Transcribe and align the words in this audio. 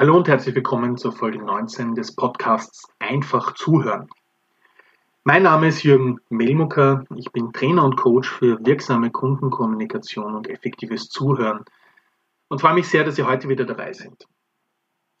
Hallo 0.00 0.16
und 0.16 0.28
herzlich 0.28 0.54
willkommen 0.54 0.96
zur 0.96 1.12
Folge 1.12 1.44
19 1.44 1.94
des 1.94 2.16
Podcasts 2.16 2.88
Einfach 2.98 3.52
zuhören. 3.52 4.08
Mein 5.24 5.42
Name 5.42 5.68
ist 5.68 5.82
Jürgen 5.82 6.20
Melmucker. 6.30 7.04
Ich 7.16 7.30
bin 7.32 7.52
Trainer 7.52 7.84
und 7.84 7.98
Coach 7.98 8.26
für 8.26 8.64
wirksame 8.64 9.10
Kundenkommunikation 9.10 10.34
und 10.34 10.48
effektives 10.48 11.10
Zuhören 11.10 11.66
und 12.48 12.62
freue 12.62 12.72
mich 12.72 12.88
sehr, 12.88 13.04
dass 13.04 13.16
Sie 13.16 13.24
heute 13.24 13.50
wieder 13.50 13.66
dabei 13.66 13.92
sind. 13.92 14.26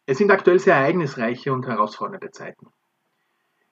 Es 0.06 0.16
sind 0.16 0.30
aktuell 0.30 0.58
sehr 0.58 0.76
ereignisreiche 0.76 1.52
und 1.52 1.66
herausfordernde 1.66 2.30
Zeiten. 2.30 2.68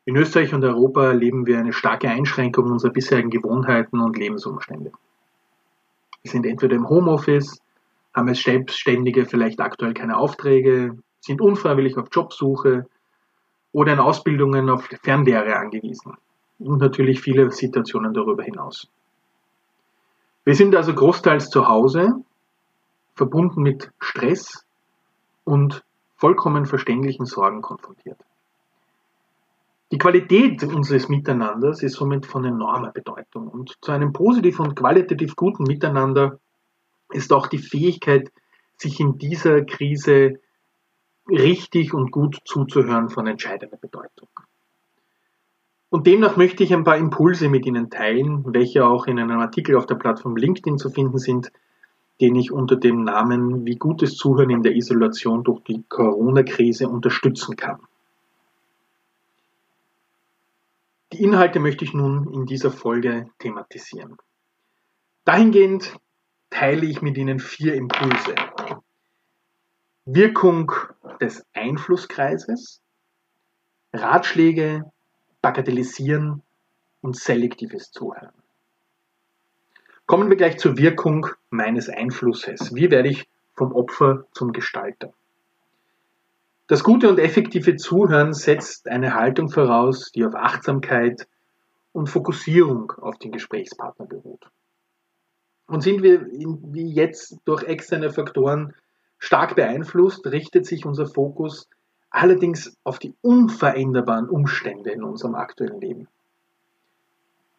In 0.05 0.15
Österreich 0.15 0.53
und 0.53 0.63
Europa 0.63 1.07
erleben 1.07 1.47
wir 1.47 1.59
eine 1.59 1.73
starke 1.73 2.11
Einschränkung 2.11 2.71
unserer 2.71 2.93
bisherigen 2.93 3.31
Gewohnheiten 3.31 4.01
und 4.01 4.19
Lebensumstände. 4.19 4.93
Wir 6.21 6.31
sind 6.31 6.45
entweder 6.45 6.77
im 6.77 6.87
Homeoffice, 6.87 7.63
haben 8.15 8.29
als 8.29 8.43
Selbstständige 8.43 9.27
vielleicht 9.27 9.61
aktuell 9.61 9.95
keine 9.95 10.17
Aufträge, 10.17 10.99
sind 11.21 11.41
unfreiwillig 11.41 11.97
auf 11.97 12.09
Jobsuche 12.11 12.87
oder 13.73 13.93
in 13.93 13.99
Ausbildungen 13.99 14.71
auf 14.71 14.89
Fernlehre 15.03 15.57
angewiesen. 15.57 16.17
Und 16.59 16.81
natürlich 16.81 17.21
viele 17.21 17.51
Situationen 17.51 18.13
darüber 18.13 18.43
hinaus. 18.43 18.89
Wir 20.45 20.55
sind 20.55 20.75
also 20.75 20.95
großteils 20.95 21.51
zu 21.51 21.69
Hause, 21.69 22.25
verbunden 23.15 23.63
mit 23.63 23.91
Stress 24.01 24.65
und 25.45 25.85
vollkommen 26.17 26.67
verständlichen 26.67 27.27
Sorgen 27.27 27.63
konfrontiert. 27.63 28.19
Die 29.91 29.99
Qualität 29.99 30.63
unseres 30.65 31.09
Miteinanders 31.09 31.83
ist 31.83 31.95
somit 31.95 32.27
von 32.27 32.45
enormer 32.45 32.91
Bedeutung 32.91 33.49
und 33.49 33.77
zu 33.81 33.93
einem 33.93 34.13
positiv 34.13 34.61
und 34.61 34.75
qualitativ 34.75 35.35
guten 35.35 35.63
Miteinander 35.63 36.39
ist 37.11 37.33
auch 37.33 37.47
die 37.47 37.59
Fähigkeit, 37.59 38.31
sich 38.77 39.01
in 39.01 39.19
dieser 39.19 39.65
Krise 39.65 40.41
richtig 41.29 41.95
und 41.95 42.11
gut 42.11 42.39
zuzuhören 42.45 43.09
von 43.09 43.27
entscheidender 43.27 43.77
Bedeutung. 43.77 44.29
Und 45.91 46.07
demnach 46.07 46.37
möchte 46.37 46.63
ich 46.65 46.75
ein 46.75 46.85
paar 46.85 46.99
Impulse 46.99 47.49
mit 47.49 47.65
Ihnen 47.67 47.91
teilen, 47.91 48.45
welche 48.53 48.87
auch 48.87 49.07
in 49.07 49.19
einem 49.19 49.41
Artikel 49.41 49.77
auf 49.77 49.87
der 49.87 49.95
Plattform 49.95 50.37
LinkedIn 50.37 50.79
zu 50.79 50.91
finden 50.91 51.19
sind, 51.19 51.51
den 52.21 52.35
ich 52.35 52.53
unter 52.53 52.77
dem 52.77 53.05
Namen 53.05 53.65
Wie 53.65 53.77
gutes 53.77 54.17
Zuhören 54.17 54.51
in 54.51 54.63
der 54.63 54.75
Isolation 54.75 55.45
durch 55.45 55.63
die 55.63 55.85
Corona-Krise 55.89 56.89
unterstützen 56.89 57.57
kann. 57.57 57.81
Die 61.13 61.23
Inhalte 61.23 61.59
möchte 61.59 61.85
ich 61.85 61.95
nun 61.95 62.33
in 62.35 62.45
dieser 62.45 62.71
Folge 62.71 63.31
thematisieren. 63.39 64.19
Dahingehend 65.25 65.99
teile 66.51 66.87
ich 66.87 67.03
mit 67.03 67.17
Ihnen 67.17 67.39
vier 67.39 67.75
Impulse. 67.75 68.35
Wirkung 70.05 70.73
des 71.21 71.45
Einflusskreises, 71.53 72.81
Ratschläge, 73.93 74.91
Bagatellisieren 75.43 76.43
und 77.01 77.17
selektives 77.17 77.91
Zuhören. 77.91 78.33
Kommen 80.07 80.31
wir 80.31 80.37
gleich 80.37 80.59
zur 80.59 80.79
Wirkung 80.79 81.27
meines 81.51 81.89
Einflusses. 81.89 82.75
Wie 82.75 82.91
werde 82.91 83.11
ich 83.11 83.29
vom 83.55 83.73
Opfer 83.73 84.25
zum 84.33 84.53
Gestalter? 84.53 85.13
Das 86.67 86.83
gute 86.83 87.09
und 87.09 87.19
effektive 87.19 87.77
Zuhören 87.77 88.33
setzt 88.33 88.89
eine 88.89 89.15
Haltung 89.15 89.51
voraus, 89.51 90.11
die 90.13 90.25
auf 90.25 90.35
Achtsamkeit 90.35 91.27
und 91.93 92.09
Fokussierung 92.09 92.93
auf 92.93 93.19
den 93.19 93.33
Gesprächspartner 93.33 94.07
beruht. 94.07 94.51
Und 95.69 95.83
sind 95.83 96.03
wir 96.03 96.27
wie 96.27 96.91
jetzt 96.91 97.37
durch 97.45 97.63
externe 97.63 98.11
Faktoren 98.11 98.75
stark 99.19 99.55
beeinflusst, 99.55 100.27
richtet 100.27 100.67
sich 100.67 100.87
unser 100.87 101.07
Fokus 101.07 101.69
allerdings 102.11 102.77
auf 102.85 102.99
die 102.99 103.15
unveränderbaren 103.21 104.29
Umstände 104.29 104.91
in 104.91 105.05
unserem 105.05 105.35
aktuellen 105.35 105.81
Leben. 105.81 106.09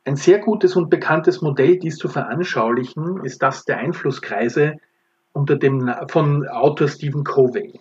Ein 0.06 0.16
sehr 0.16 0.40
gutes 0.40 0.76
und 0.76 0.90
bekanntes 0.90 1.42
Modell, 1.42 1.78
dies 1.78 1.98
zu 1.98 2.08
veranschaulichen, 2.08 3.24
ist 3.24 3.44
das 3.44 3.64
der 3.66 3.78
Einflusskreise 3.78 4.78
unter 5.34 5.56
dem, 5.56 5.94
von 6.08 6.48
Autor 6.48 6.88
Stephen 6.88 7.24
Covey, 7.24 7.80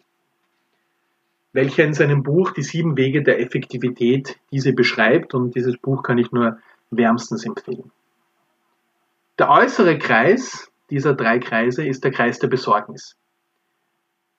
welcher 1.55 1.85
in 1.85 1.95
seinem 1.95 2.23
Buch 2.23 2.51
Die 2.51 2.63
sieben 2.63 2.99
Wege 2.99 3.23
der 3.23 3.41
Effektivität 3.41 4.39
diese 4.53 4.75
beschreibt 4.75 5.33
und 5.33 5.55
dieses 5.55 5.79
Buch 5.79 6.03
kann 6.03 6.19
ich 6.19 6.31
nur 6.31 6.59
wärmstens 6.91 7.47
empfehlen. 7.47 7.91
Der 9.39 9.51
äußere 9.51 9.99
Kreis 9.99 10.73
dieser 10.91 11.15
drei 11.15 11.39
Kreise 11.39 11.87
ist 11.87 12.03
der 12.03 12.11
Kreis 12.11 12.41
der 12.41 12.49
Besorgnis. 12.49 13.17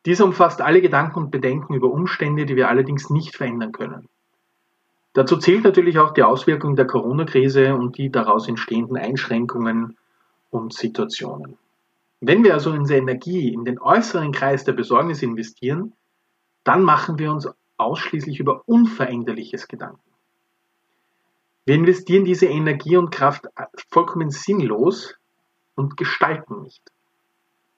Dieser 0.05 0.25
umfasst 0.25 0.61
alle 0.61 0.81
Gedanken 0.81 1.19
und 1.19 1.31
Bedenken 1.31 1.73
über 1.73 1.89
Umstände, 1.89 2.45
die 2.45 2.57
wir 2.57 2.67
allerdings 2.67 3.09
nicht 3.09 3.37
verändern 3.37 3.71
können. 3.71 4.09
Dazu 5.13 5.37
zählt 5.37 5.63
natürlich 5.63 5.99
auch 5.99 6.11
die 6.11 6.23
Auswirkung 6.23 6.75
der 6.75 6.85
Corona-Krise 6.85 7.75
und 7.75 7.97
die 7.97 8.11
daraus 8.11 8.49
entstehenden 8.49 8.97
Einschränkungen 8.97 9.97
und 10.49 10.73
Situationen. 10.73 11.57
Wenn 12.19 12.43
wir 12.43 12.53
also 12.53 12.71
unsere 12.71 12.99
Energie 12.99 13.53
in 13.53 13.63
den 13.63 13.79
äußeren 13.79 14.33
Kreis 14.33 14.66
der 14.66 14.73
Besorgnis 14.73 15.23
investieren, 15.23 15.93
dann 16.66 16.83
machen 16.83 17.17
wir 17.19 17.31
uns 17.31 17.49
ausschließlich 17.77 18.39
über 18.39 18.63
Unveränderliches 18.66 19.69
Gedanken. 19.69 20.09
Wir 21.69 21.75
investieren 21.75 22.25
diese 22.25 22.47
Energie 22.47 22.97
und 22.97 23.12
Kraft 23.12 23.46
vollkommen 23.91 24.31
sinnlos 24.31 25.13
und 25.75 25.97
gestalten 25.97 26.63
nicht. 26.63 26.81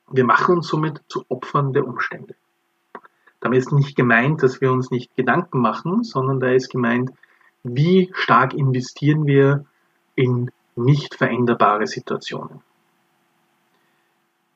Wir 0.10 0.24
machen 0.24 0.56
uns 0.56 0.70
somit 0.70 1.02
zu 1.10 1.26
Opfern 1.28 1.74
der 1.74 1.86
Umstände. 1.86 2.36
Damit 3.42 3.60
ist 3.60 3.74
nicht 3.74 3.98
gemeint, 3.98 4.44
dass 4.44 4.62
wir 4.62 4.72
uns 4.72 4.92
nicht 4.92 5.14
Gedanken 5.18 5.60
machen, 5.60 6.06
sondern 6.06 6.40
da 6.40 6.52
ist 6.52 6.70
gemeint, 6.70 7.12
wie 7.64 8.10
stark 8.14 8.54
investieren 8.54 9.26
wir 9.26 9.66
in 10.16 10.52
nicht 10.78 11.16
veränderbare 11.16 11.86
Situationen. 11.86 12.62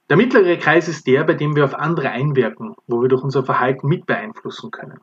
Der 0.10 0.16
mittlere 0.16 0.56
Kreis 0.56 0.88
ist 0.88 1.08
der, 1.08 1.26
bei 1.26 1.34
dem 1.34 1.58
wir 1.58 1.66
auf 1.66 1.76
andere 1.76 2.12
einwirken, 2.12 2.78
wo 2.88 3.02
wir 3.02 3.10
durch 3.10 3.22
unser 3.22 3.44
Verhalten 3.44 3.90
mit 3.90 4.06
beeinflussen 4.06 4.72
können. 4.72 5.02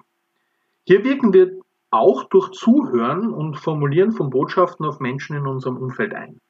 Hier 0.87 1.05
wirken 1.05 1.35
wir 1.35 1.61
auch 1.93 2.25
durch 2.25 2.51
Zuhören 2.53 3.33
und 3.33 3.59
Formulieren 3.59 4.13
von 4.13 4.31
Botschaften 4.31 4.87
auf 4.87 4.99
Menschen 4.99 5.37
in 5.37 5.47
unserem 5.47 5.77
Umfeld 5.77 6.15
ein. 6.15 6.41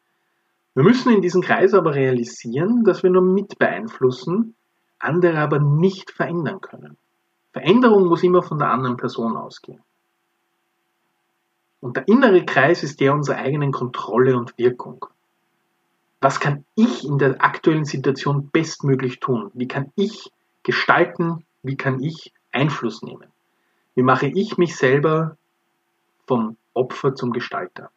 Wir 0.74 0.84
müssen 0.84 1.12
in 1.12 1.20
diesem 1.20 1.42
Kreis 1.42 1.74
aber 1.74 1.94
realisieren, 1.94 2.84
dass 2.84 3.02
wir 3.02 3.10
nur 3.10 3.22
mit 3.22 3.58
beeinflussen, 3.58 4.54
andere 4.98 5.38
aber 5.38 5.58
nicht 5.58 6.12
verändern 6.12 6.60
können. 6.60 6.96
Veränderung 7.52 8.06
muss 8.06 8.22
immer 8.22 8.42
von 8.42 8.58
der 8.58 8.70
anderen 8.70 8.96
Person 8.96 9.36
ausgehen. 9.36 9.82
Und 11.80 11.96
der 11.96 12.06
innere 12.06 12.46
Kreis 12.46 12.84
ist 12.84 13.00
der 13.00 13.12
unserer 13.12 13.38
eigenen 13.38 13.72
Kontrolle 13.72 14.38
und 14.38 14.56
Wirkung. 14.56 15.04
Was 16.20 16.38
kann 16.38 16.64
ich 16.76 17.04
in 17.04 17.18
der 17.18 17.44
aktuellen 17.44 17.84
Situation 17.84 18.48
bestmöglich 18.50 19.18
tun? 19.18 19.50
Wie 19.54 19.66
kann 19.66 19.90
ich 19.96 20.30
gestalten? 20.62 21.44
Wie 21.64 21.76
kann 21.76 22.00
ich 22.00 22.32
Einfluss 22.52 23.02
nehmen? 23.02 23.31
Wie 23.94 24.02
mache 24.02 24.26
ich 24.26 24.56
mich 24.58 24.76
selber 24.76 25.36
vom 26.26 26.56
Opfer 26.72 27.14
zum 27.14 27.32
Gestalter? 27.32 27.90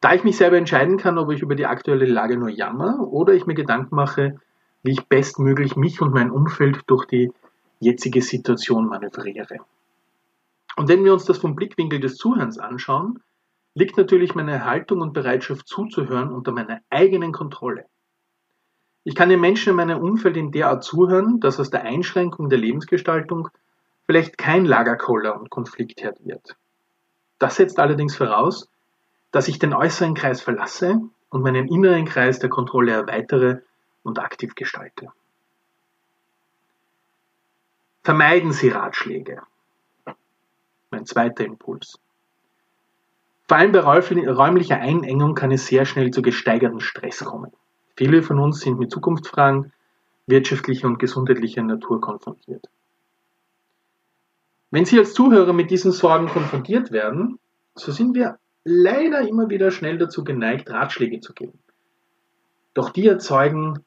Da 0.00 0.14
ich 0.14 0.24
mich 0.24 0.36
selber 0.36 0.58
entscheiden 0.58 0.98
kann, 0.98 1.16
ob 1.16 1.30
ich 1.30 1.40
über 1.40 1.54
die 1.54 1.66
aktuelle 1.66 2.04
Lage 2.04 2.36
nur 2.36 2.50
jammer 2.50 3.00
oder 3.00 3.32
ich 3.32 3.46
mir 3.46 3.54
Gedanken 3.54 3.96
mache, 3.96 4.38
wie 4.82 4.92
ich 4.92 5.08
bestmöglich 5.08 5.76
mich 5.76 6.02
und 6.02 6.12
mein 6.12 6.30
Umfeld 6.30 6.82
durch 6.86 7.06
die 7.06 7.32
jetzige 7.80 8.20
Situation 8.20 8.86
manövriere. 8.86 9.58
Und 10.76 10.88
wenn 10.88 11.04
wir 11.04 11.14
uns 11.14 11.24
das 11.24 11.38
vom 11.38 11.54
Blickwinkel 11.54 12.00
des 12.00 12.16
Zuhörens 12.16 12.58
anschauen, 12.58 13.22
liegt 13.74 13.96
natürlich 13.96 14.34
meine 14.34 14.66
Haltung 14.66 15.00
und 15.00 15.14
Bereitschaft 15.14 15.66
zuzuhören 15.66 16.30
unter 16.30 16.52
meiner 16.52 16.80
eigenen 16.90 17.32
Kontrolle. 17.32 17.86
Ich 19.04 19.14
kann 19.14 19.28
den 19.28 19.40
Menschen 19.40 19.70
in 19.70 19.76
meinem 19.76 20.00
Umfeld 20.00 20.36
in 20.36 20.52
der 20.52 20.68
Art 20.68 20.84
zuhören, 20.84 21.40
dass 21.40 21.60
aus 21.60 21.70
der 21.70 21.82
Einschränkung 21.82 22.48
der 22.48 22.58
Lebensgestaltung 22.58 23.48
vielleicht 24.06 24.38
kein 24.38 24.64
Lagerkoller 24.64 25.38
und 25.38 25.50
Konfliktherd 25.50 26.18
wird. 26.24 26.56
Das 27.38 27.56
setzt 27.56 27.78
allerdings 27.78 28.16
voraus, 28.16 28.68
dass 29.30 29.48
ich 29.48 29.58
den 29.58 29.74
äußeren 29.74 30.14
Kreis 30.14 30.40
verlasse 30.40 31.00
und 31.30 31.42
meinen 31.42 31.68
inneren 31.68 32.04
Kreis 32.04 32.38
der 32.38 32.50
Kontrolle 32.50 32.92
erweitere 32.92 33.62
und 34.02 34.18
aktiv 34.18 34.54
gestalte. 34.54 35.08
Vermeiden 38.04 38.52
Sie 38.52 38.68
Ratschläge. 38.68 39.42
Mein 40.90 41.06
zweiter 41.06 41.44
Impuls. 41.44 41.98
Vor 43.48 43.56
allem 43.56 43.72
bei 43.72 43.80
räumlicher 43.80 44.76
Einengung 44.76 45.34
kann 45.34 45.50
es 45.50 45.66
sehr 45.66 45.84
schnell 45.86 46.10
zu 46.10 46.22
gesteigerten 46.22 46.80
Stress 46.80 47.24
kommen. 47.24 47.52
Viele 47.96 48.22
von 48.22 48.38
uns 48.38 48.60
sind 48.60 48.78
mit 48.78 48.90
Zukunftsfragen 48.90 49.72
wirtschaftlicher 50.26 50.86
und 50.86 50.98
gesundheitlicher 50.98 51.62
Natur 51.62 52.00
konfrontiert. 52.00 52.68
Wenn 54.74 54.86
Sie 54.86 54.98
als 54.98 55.14
Zuhörer 55.14 55.52
mit 55.52 55.70
diesen 55.70 55.92
Sorgen 55.92 56.26
konfrontiert 56.26 56.90
werden, 56.90 57.38
so 57.76 57.92
sind 57.92 58.12
wir 58.16 58.40
leider 58.64 59.20
immer 59.20 59.48
wieder 59.48 59.70
schnell 59.70 59.98
dazu 59.98 60.24
geneigt, 60.24 60.68
Ratschläge 60.68 61.20
zu 61.20 61.32
geben. 61.32 61.60
Doch 62.74 62.90
die 62.90 63.06
erzeugen 63.06 63.84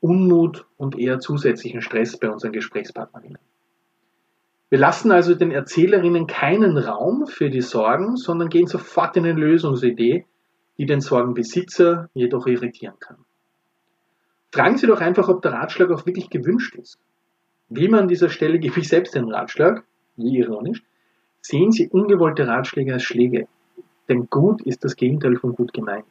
Unmut 0.00 0.64
und 0.78 0.98
eher 0.98 1.18
zusätzlichen 1.18 1.82
Stress 1.82 2.16
bei 2.16 2.30
unseren 2.30 2.52
Gesprächspartnerinnen. 2.52 3.40
Wir 4.70 4.78
lassen 4.78 5.12
also 5.12 5.34
den 5.34 5.50
Erzählerinnen 5.50 6.26
keinen 6.26 6.78
Raum 6.78 7.26
für 7.26 7.50
die 7.50 7.60
Sorgen, 7.60 8.16
sondern 8.16 8.48
gehen 8.48 8.68
sofort 8.68 9.18
in 9.18 9.26
eine 9.26 9.38
Lösungsidee, 9.38 10.24
die 10.78 10.86
den 10.86 11.02
Sorgenbesitzer 11.02 12.08
jedoch 12.14 12.46
irritieren 12.46 12.98
kann. 13.00 13.18
Fragen 14.50 14.78
Sie 14.78 14.86
doch 14.86 15.02
einfach, 15.02 15.28
ob 15.28 15.42
der 15.42 15.52
Ratschlag 15.52 15.90
auch 15.90 16.06
wirklich 16.06 16.30
gewünscht 16.30 16.74
ist. 16.76 16.98
Wie 17.68 17.88
man 17.88 18.00
an 18.00 18.08
dieser 18.08 18.30
Stelle 18.30 18.58
gebe 18.58 18.80
ich 18.80 18.88
selbst 18.88 19.14
den 19.14 19.30
Ratschlag, 19.30 19.84
wie 20.16 20.38
ironisch, 20.38 20.82
sehen 21.40 21.72
Sie 21.72 21.88
ungewollte 21.88 22.46
Ratschläge 22.46 22.94
als 22.94 23.02
Schläge, 23.02 23.48
denn 24.08 24.28
gut 24.30 24.62
ist 24.62 24.84
das 24.84 24.96
Gegenteil 24.96 25.36
von 25.36 25.54
gut 25.54 25.72
gemeint. 25.72 26.06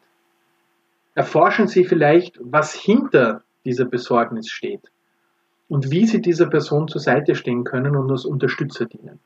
Erforschen 1.14 1.68
Sie 1.68 1.84
vielleicht, 1.84 2.40
was 2.42 2.74
hinter 2.74 3.44
dieser 3.66 3.86
Besorgnis 3.86 4.50
steht 4.50 4.92
und 5.68 5.92
wie 5.92 6.06
Sie 6.06 6.22
dieser 6.22 6.48
Person 6.48 6.88
zur 6.88 7.02
Seite 7.02 7.36
stehen 7.36 7.64
können 7.64 7.96
und 7.96 8.10
als 8.12 8.26
Unterstützer 8.26 8.86
dienen. 8.86 9.20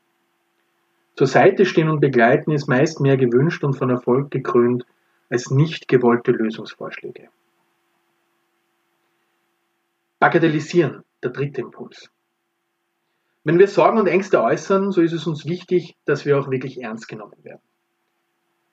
Zur 1.16 1.26
Seite 1.26 1.64
stehen 1.64 1.88
und 1.88 2.00
begleiten 2.00 2.50
ist 2.50 2.68
meist 2.68 3.00
mehr 3.00 3.16
gewünscht 3.16 3.64
und 3.64 3.74
von 3.74 3.88
Erfolg 3.88 4.30
gekrönt 4.30 4.84
als 5.30 5.50
nicht 5.50 5.88
gewollte 5.88 6.30
Lösungsvorschläge. 6.30 7.28
Bagatellisieren, 10.18 11.04
der 11.22 11.30
dritte 11.30 11.62
Impuls. 11.62 12.10
Wenn 13.46 13.60
wir 13.60 13.68
Sorgen 13.68 14.00
und 14.00 14.08
Ängste 14.08 14.42
äußern, 14.42 14.90
so 14.90 15.00
ist 15.00 15.12
es 15.12 15.24
uns 15.24 15.46
wichtig, 15.46 15.94
dass 16.04 16.24
wir 16.26 16.36
auch 16.36 16.50
wirklich 16.50 16.82
ernst 16.82 17.06
genommen 17.06 17.36
werden. 17.44 17.60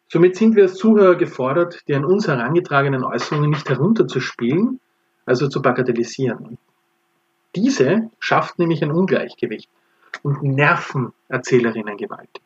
Somit 0.08 0.36
sind 0.36 0.56
wir 0.56 0.64
als 0.64 0.74
Zuhörer 0.74 1.14
gefordert, 1.14 1.84
die 1.88 1.94
an 1.94 2.04
uns 2.04 2.28
herangetragenen 2.28 3.04
Äußerungen 3.04 3.52
nicht 3.52 3.70
herunterzuspielen, 3.70 4.80
also 5.28 5.48
zu 5.48 5.62
bagatellisieren. 5.62 6.58
Diese 7.56 8.10
schafft 8.18 8.58
nämlich 8.58 8.82
ein 8.82 8.92
Ungleichgewicht 8.92 9.70
und 10.24 10.42
nerven 10.42 11.14
Erzählerinnen 11.28 11.96
gewaltig. 11.96 12.42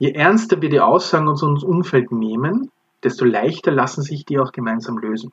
Je 0.00 0.10
ernster 0.10 0.60
wir 0.60 0.70
die 0.70 0.80
Aussagen 0.80 1.28
aus 1.28 1.44
unserem 1.44 1.70
Umfeld 1.70 2.10
nehmen, 2.10 2.72
desto 3.04 3.24
leichter 3.24 3.70
lassen 3.70 4.02
sich 4.02 4.24
die 4.24 4.40
auch 4.40 4.50
gemeinsam 4.50 4.98
lösen. 4.98 5.32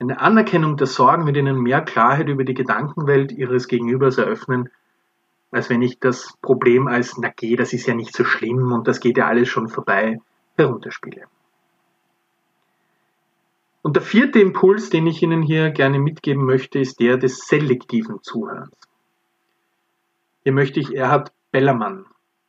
Eine 0.00 0.20
Anerkennung 0.20 0.76
der 0.76 0.86
Sorgen 0.86 1.26
wird 1.26 1.36
ihnen 1.36 1.60
mehr 1.60 1.80
Klarheit 1.80 2.28
über 2.28 2.44
die 2.44 2.54
Gedankenwelt 2.54 3.32
ihres 3.32 3.66
Gegenübers 3.66 4.18
eröffnen, 4.18 4.70
als 5.50 5.70
wenn 5.70 5.82
ich 5.82 5.98
das 5.98 6.36
Problem 6.40 6.86
als, 6.86 7.18
na 7.18 7.32
geh, 7.34 7.56
das 7.56 7.72
ist 7.72 7.86
ja 7.86 7.94
nicht 7.94 8.14
so 8.14 8.24
schlimm 8.24 8.72
und 8.72 8.86
das 8.86 9.00
geht 9.00 9.18
ja 9.18 9.26
alles 9.26 9.48
schon 9.48 9.68
vorbei, 9.68 10.20
herunterspiele. 10.56 11.24
Und 13.82 13.96
der 13.96 14.02
vierte 14.02 14.38
Impuls, 14.38 14.90
den 14.90 15.06
ich 15.06 15.22
Ihnen 15.22 15.42
hier 15.42 15.70
gerne 15.70 15.98
mitgeben 15.98 16.44
möchte, 16.44 16.78
ist 16.78 17.00
der 17.00 17.16
des 17.16 17.46
selektiven 17.46 18.22
Zuhörens. 18.22 18.76
Hier 20.42 20.52
möchte 20.52 20.78
ich 20.78 20.94
Erhard 20.94 21.32
Bellermann 21.50 22.06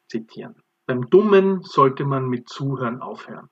zitieren. 0.08 0.56
Beim 0.86 1.10
Dummen 1.10 1.62
sollte 1.62 2.04
man 2.04 2.28
mit 2.28 2.50
Zuhören 2.50 3.02
aufhören. 3.02 3.50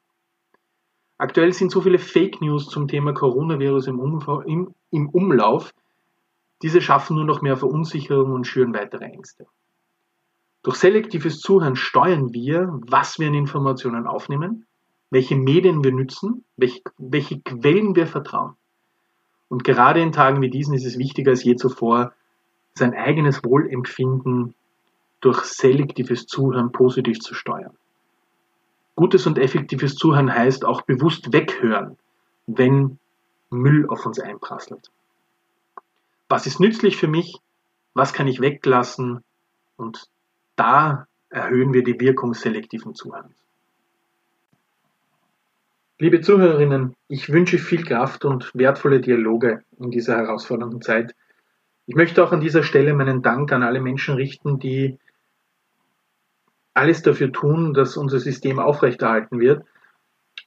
Aktuell 1.17 1.51
sind 1.53 1.71
so 1.71 1.81
viele 1.81 1.97
Fake 1.97 2.41
News 2.41 2.69
zum 2.69 2.87
Thema 2.87 3.13
Coronavirus 3.13 3.87
im, 3.87 4.21
im, 4.45 4.75
im 4.91 5.09
Umlauf. 5.09 5.73
Diese 6.61 6.81
schaffen 6.81 7.15
nur 7.15 7.25
noch 7.25 7.41
mehr 7.41 7.57
Verunsicherung 7.57 8.31
und 8.33 8.45
schüren 8.45 8.73
weitere 8.73 9.05
Ängste. 9.05 9.47
Durch 10.63 10.77
selektives 10.77 11.39
Zuhören 11.39 11.75
steuern 11.75 12.33
wir, 12.33 12.67
was 12.87 13.19
wir 13.19 13.27
an 13.27 13.33
Informationen 13.33 14.05
aufnehmen, 14.05 14.65
welche 15.09 15.35
Medien 15.35 15.83
wir 15.83 15.93
nützen, 15.93 16.43
welche, 16.57 16.81
welche 16.97 17.39
Quellen 17.39 17.95
wir 17.95 18.07
vertrauen. 18.07 18.55
Und 19.49 19.63
gerade 19.63 20.01
in 20.01 20.11
Tagen 20.11 20.41
wie 20.41 20.49
diesen 20.49 20.73
ist 20.73 20.85
es 20.85 20.97
wichtiger 20.97 21.31
als 21.31 21.43
je 21.43 21.55
zuvor, 21.55 22.13
sein 22.73 22.93
eigenes 22.93 23.43
Wohlempfinden 23.43 24.53
durch 25.21 25.43
selektives 25.43 26.27
Zuhören 26.27 26.71
positiv 26.71 27.19
zu 27.19 27.33
steuern. 27.33 27.75
Gutes 28.97 29.27
und 29.27 29.37
effektives 29.37 29.93
Zuhören 29.93 30.33
heißt 30.33 30.65
auch 30.65 30.81
bewusst 30.81 31.31
weghören, 31.31 31.97
wenn 32.47 32.97
Müll 33.51 33.87
auf 33.89 34.07
uns 34.07 34.19
einprasselt. 34.19 34.89
Was 36.27 36.47
ist 36.47 36.59
nützlich 36.59 36.97
für 36.97 37.07
mich? 37.07 37.37
Was 37.93 38.11
kann 38.11 38.27
ich 38.27 38.41
weglassen? 38.41 39.23
Und 39.75 40.09
da 40.55 41.07
erhöhen 41.29 41.73
wir 41.73 41.83
die 41.83 41.99
Wirkung 41.99 42.33
selektiven 42.33 42.95
Zuhörens. 42.95 43.35
Liebe 45.99 46.21
Zuhörerinnen, 46.21 46.95
ich 47.07 47.29
wünsche 47.29 47.59
viel 47.59 47.83
Kraft 47.83 48.25
und 48.25 48.49
wertvolle 48.55 48.99
Dialoge 48.99 49.63
in 49.79 49.91
dieser 49.91 50.17
herausfordernden 50.17 50.81
Zeit. 50.81 51.13
Ich 51.85 51.93
möchte 51.93 52.23
auch 52.23 52.31
an 52.31 52.41
dieser 52.41 52.63
Stelle 52.63 52.95
meinen 52.95 53.21
Dank 53.21 53.51
an 53.51 53.61
alle 53.61 53.79
Menschen 53.79 54.15
richten, 54.15 54.57
die 54.57 54.97
alles 56.77 57.01
dafür 57.01 57.31
tun, 57.31 57.73
dass 57.73 57.97
unser 57.97 58.19
System 58.19 58.59
aufrechterhalten 58.59 59.39
wird. 59.39 59.63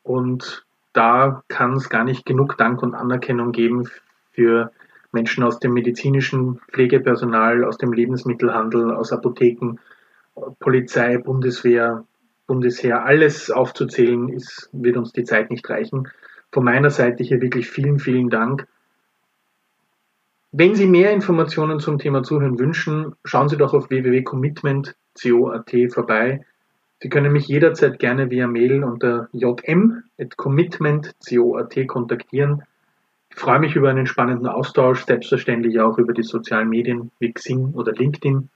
Und 0.02 0.64
da 0.92 1.42
kann 1.48 1.74
es 1.74 1.88
gar 1.88 2.04
nicht 2.04 2.24
genug 2.24 2.56
Dank 2.56 2.82
und 2.82 2.94
Anerkennung 2.94 3.52
geben 3.52 3.88
für 4.30 4.70
Menschen 5.12 5.42
aus 5.42 5.58
dem 5.58 5.72
medizinischen 5.72 6.60
Pflegepersonal, 6.70 7.64
aus 7.64 7.78
dem 7.78 7.92
Lebensmittelhandel, 7.92 8.92
aus 8.92 9.12
Apotheken, 9.12 9.78
Polizei, 10.60 11.18
Bundeswehr, 11.18 12.04
Bundesheer, 12.46 13.04
alles 13.04 13.50
aufzuzählen, 13.50 14.28
ist, 14.28 14.70
wird 14.72 14.96
uns 14.96 15.12
die 15.12 15.24
Zeit 15.24 15.50
nicht 15.50 15.68
reichen. 15.68 16.08
Von 16.52 16.64
meiner 16.64 16.90
Seite 16.90 17.24
hier 17.24 17.40
wirklich 17.40 17.68
vielen, 17.68 17.98
vielen 17.98 18.30
Dank. 18.30 18.68
Wenn 20.52 20.76
Sie 20.76 20.86
mehr 20.86 21.12
Informationen 21.12 21.80
zum 21.80 21.98
Thema 21.98 22.22
Zuhören 22.22 22.58
wünschen, 22.58 23.14
schauen 23.24 23.48
Sie 23.48 23.56
doch 23.56 23.74
auf 23.74 23.90
www.commitment.com 23.90 24.94
co.at 25.14 25.92
vorbei. 25.92 26.44
Sie 27.02 27.08
können 27.08 27.32
mich 27.32 27.48
jederzeit 27.48 27.98
gerne 27.98 28.28
via 28.30 28.46
Mail 28.46 28.84
unter 28.84 29.30
jm.commitment.co.at 29.32 31.88
kontaktieren. 31.88 32.64
Ich 33.30 33.36
freue 33.36 33.60
mich 33.60 33.76
über 33.76 33.88
einen 33.88 34.06
spannenden 34.06 34.48
Austausch, 34.48 35.06
selbstverständlich 35.06 35.80
auch 35.80 35.96
über 35.98 36.12
die 36.12 36.24
sozialen 36.24 36.68
Medien 36.68 37.10
wie 37.18 37.32
Xing 37.32 37.72
oder 37.72 37.92
LinkedIn. 37.92 38.50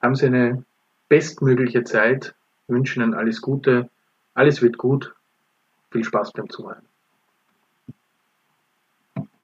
Haben 0.00 0.14
Sie 0.14 0.24
eine 0.26 0.64
bestmögliche 1.08 1.84
Zeit, 1.84 2.34
wünsche 2.68 3.00
Ihnen 3.00 3.12
alles 3.12 3.42
Gute, 3.42 3.90
alles 4.32 4.62
wird 4.62 4.78
gut, 4.78 5.14
viel 5.90 6.04
Spaß 6.04 6.32
beim 6.32 6.48
Zuhören. 6.48 6.86